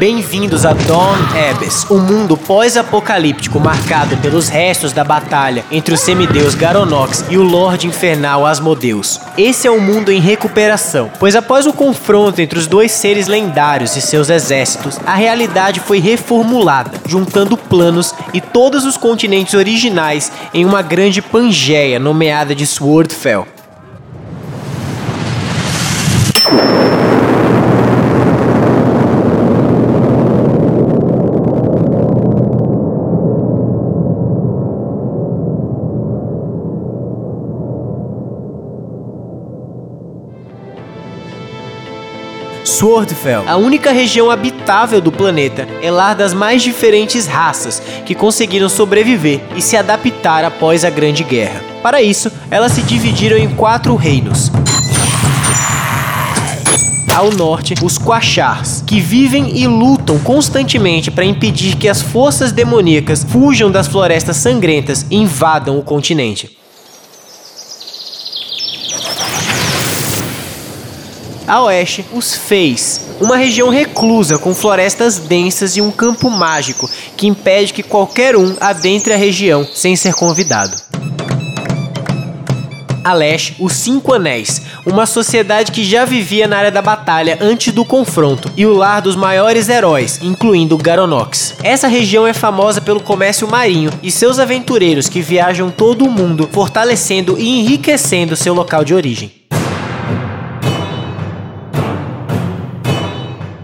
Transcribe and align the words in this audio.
Bem-vindos 0.00 0.64
a 0.64 0.72
Dawn 0.72 1.14
Abyss, 1.50 1.84
um 1.90 1.98
mundo 1.98 2.34
pós-apocalíptico 2.34 3.60
marcado 3.60 4.16
pelos 4.16 4.48
restos 4.48 4.94
da 4.94 5.04
batalha 5.04 5.62
entre 5.70 5.92
o 5.92 5.98
semideus 5.98 6.54
Garonox 6.54 7.26
e 7.28 7.36
o 7.36 7.42
Lorde 7.42 7.86
Infernal 7.86 8.46
Asmodeus. 8.46 9.20
Esse 9.36 9.68
é 9.68 9.70
um 9.70 9.78
mundo 9.78 10.10
em 10.10 10.18
recuperação, 10.18 11.10
pois 11.18 11.36
após 11.36 11.66
o 11.66 11.74
confronto 11.74 12.40
entre 12.40 12.58
os 12.58 12.66
dois 12.66 12.92
seres 12.92 13.28
lendários 13.28 13.94
e 13.94 14.00
seus 14.00 14.30
exércitos, 14.30 14.98
a 15.04 15.16
realidade 15.16 15.80
foi 15.80 15.98
reformulada, 15.98 16.92
juntando 17.06 17.54
planos 17.54 18.14
e 18.32 18.40
todos 18.40 18.86
os 18.86 18.96
continentes 18.96 19.52
originais 19.52 20.32
em 20.54 20.64
uma 20.64 20.80
grande 20.80 21.20
Pangeia 21.20 21.98
nomeada 21.98 22.54
de 22.54 22.66
Swordfell. 22.66 23.46
Swordfell, 42.70 43.42
a 43.48 43.56
única 43.56 43.90
região 43.90 44.30
habitável 44.30 45.00
do 45.00 45.10
planeta, 45.10 45.66
é 45.82 45.90
lar 45.90 46.14
das 46.14 46.32
mais 46.32 46.62
diferentes 46.62 47.26
raças 47.26 47.82
que 48.06 48.14
conseguiram 48.14 48.68
sobreviver 48.68 49.40
e 49.56 49.60
se 49.60 49.76
adaptar 49.76 50.44
após 50.44 50.84
a 50.84 50.88
Grande 50.88 51.24
Guerra. 51.24 51.60
Para 51.82 52.00
isso, 52.00 52.30
elas 52.48 52.70
se 52.70 52.82
dividiram 52.82 53.36
em 53.36 53.50
quatro 53.56 53.96
reinos. 53.96 54.52
Ao 57.12 57.32
norte, 57.32 57.74
os 57.82 57.98
Quachars, 57.98 58.84
que 58.86 59.00
vivem 59.00 59.58
e 59.58 59.66
lutam 59.66 60.16
constantemente 60.20 61.10
para 61.10 61.24
impedir 61.24 61.76
que 61.76 61.88
as 61.88 62.00
forças 62.00 62.52
demoníacas 62.52 63.24
fujam 63.24 63.68
das 63.68 63.88
florestas 63.88 64.36
sangrentas 64.36 65.04
e 65.10 65.16
invadam 65.16 65.76
o 65.76 65.82
continente. 65.82 66.59
A 71.50 71.62
oeste, 71.62 72.06
os 72.12 72.36
Feis, 72.36 73.08
uma 73.20 73.36
região 73.36 73.70
reclusa 73.70 74.38
com 74.38 74.54
florestas 74.54 75.18
densas 75.18 75.76
e 75.76 75.80
um 75.80 75.90
campo 75.90 76.30
mágico 76.30 76.88
que 77.16 77.26
impede 77.26 77.72
que 77.72 77.82
qualquer 77.82 78.36
um 78.36 78.54
adentre 78.60 79.12
a 79.12 79.16
região 79.16 79.66
sem 79.74 79.96
ser 79.96 80.14
convidado. 80.14 80.76
A 83.02 83.12
leste, 83.12 83.56
os 83.58 83.72
Cinco 83.72 84.14
Anéis, 84.14 84.62
uma 84.86 85.06
sociedade 85.06 85.72
que 85.72 85.82
já 85.82 86.04
vivia 86.04 86.46
na 86.46 86.56
área 86.56 86.70
da 86.70 86.80
batalha 86.80 87.36
antes 87.40 87.72
do 87.72 87.84
confronto 87.84 88.48
e 88.56 88.64
o 88.64 88.72
lar 88.72 89.02
dos 89.02 89.16
maiores 89.16 89.68
heróis, 89.68 90.20
incluindo 90.22 90.78
Garonox. 90.78 91.56
Essa 91.64 91.88
região 91.88 92.28
é 92.28 92.32
famosa 92.32 92.80
pelo 92.80 93.02
comércio 93.02 93.48
marinho 93.48 93.90
e 94.04 94.12
seus 94.12 94.38
aventureiros 94.38 95.08
que 95.08 95.20
viajam 95.20 95.68
todo 95.68 96.04
o 96.04 96.12
mundo, 96.12 96.48
fortalecendo 96.52 97.36
e 97.36 97.58
enriquecendo 97.58 98.36
seu 98.36 98.54
local 98.54 98.84
de 98.84 98.94
origem. 98.94 99.39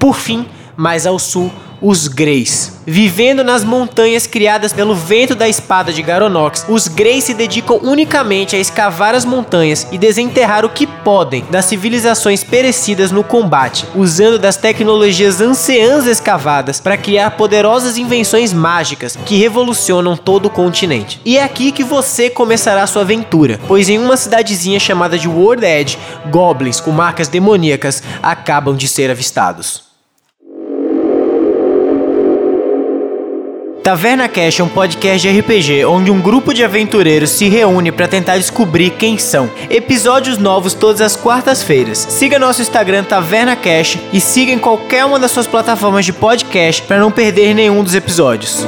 Por 0.00 0.16
fim, 0.16 0.46
mais 0.76 1.06
ao 1.06 1.18
sul, 1.18 1.52
os 1.82 2.08
Greys. 2.08 2.80
Vivendo 2.86 3.44
nas 3.44 3.64
montanhas 3.64 4.26
criadas 4.26 4.72
pelo 4.72 4.94
vento 4.94 5.34
da 5.34 5.48
espada 5.48 5.92
de 5.92 6.02
Garonox, 6.02 6.66
os 6.68 6.88
Greys 6.88 7.24
se 7.24 7.34
dedicam 7.34 7.78
unicamente 7.82 8.56
a 8.56 8.58
escavar 8.58 9.14
as 9.14 9.24
montanhas 9.24 9.86
e 9.92 9.98
desenterrar 9.98 10.64
o 10.64 10.70
que 10.70 10.86
podem 10.86 11.44
das 11.50 11.66
civilizações 11.66 12.42
perecidas 12.42 13.10
no 13.10 13.22
combate, 13.22 13.86
usando 13.94 14.38
das 14.38 14.56
tecnologias 14.56 15.40
anciãs 15.40 16.06
escavadas 16.06 16.80
para 16.80 16.96
criar 16.96 17.32
poderosas 17.32 17.96
invenções 17.96 18.52
mágicas 18.52 19.16
que 19.24 19.36
revolucionam 19.36 20.16
todo 20.16 20.46
o 20.46 20.50
continente. 20.50 21.20
E 21.24 21.38
é 21.38 21.44
aqui 21.44 21.72
que 21.72 21.84
você 21.84 22.28
começará 22.28 22.86
sua 22.86 23.02
aventura, 23.02 23.60
pois 23.68 23.88
em 23.88 23.98
uma 23.98 24.16
cidadezinha 24.16 24.80
chamada 24.80 25.18
de 25.18 25.28
World 25.28 25.64
Edge, 25.64 25.98
goblins 26.30 26.80
com 26.80 26.90
marcas 26.90 27.28
demoníacas 27.28 28.02
acabam 28.22 28.74
de 28.74 28.88
ser 28.88 29.10
avistados. 29.10 29.89
Taverna 33.82 34.28
Cash 34.28 34.60
é 34.60 34.62
um 34.62 34.68
podcast 34.68 35.26
de 35.26 35.40
RPG 35.40 35.86
onde 35.86 36.10
um 36.10 36.20
grupo 36.20 36.52
de 36.52 36.62
aventureiros 36.62 37.30
se 37.30 37.48
reúne 37.48 37.90
para 37.90 38.06
tentar 38.06 38.36
descobrir 38.36 38.90
quem 38.90 39.16
são. 39.16 39.50
Episódios 39.70 40.36
novos 40.36 40.74
todas 40.74 41.00
as 41.00 41.16
quartas-feiras. 41.16 41.96
Siga 41.98 42.38
nosso 42.38 42.60
Instagram 42.60 43.04
Taverna 43.04 43.56
Cash 43.56 43.98
e 44.12 44.20
siga 44.20 44.52
em 44.52 44.58
qualquer 44.58 45.06
uma 45.06 45.18
das 45.18 45.30
suas 45.30 45.46
plataformas 45.46 46.04
de 46.04 46.12
podcast 46.12 46.82
para 46.82 46.98
não 46.98 47.10
perder 47.10 47.54
nenhum 47.54 47.82
dos 47.82 47.94
episódios. 47.94 48.66